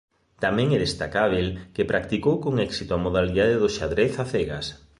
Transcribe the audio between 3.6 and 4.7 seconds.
do xadrez á cegas.